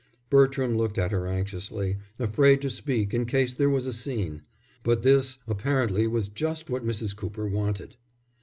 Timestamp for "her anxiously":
1.11-1.97